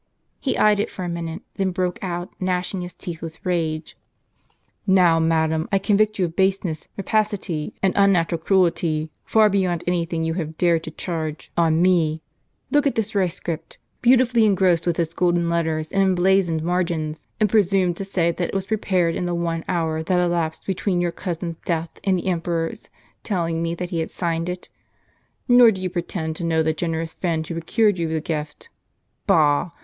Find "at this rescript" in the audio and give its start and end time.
12.87-13.77